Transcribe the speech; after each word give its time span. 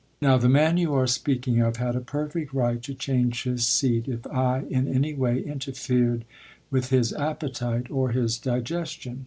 Now, 0.19 0.39
the 0.39 0.49
man 0.49 0.77
you 0.77 0.95
are 0.95 1.05
speaking 1.05 1.59
of 1.61 1.77
had 1.77 1.95
a 1.95 1.99
perfect 2.01 2.55
right 2.55 2.81
to 2.81 2.95
change 2.95 3.43
his 3.43 3.67
seat 3.67 4.07
if 4.07 4.25
I 4.25 4.63
in 4.67 4.87
any 4.87 5.13
way 5.13 5.39
interfered 5.41 6.25
with 6.71 6.89
his 6.89 7.13
appetite 7.13 7.85
or 7.91 8.09
his 8.09 8.39
digestion. 8.39 9.19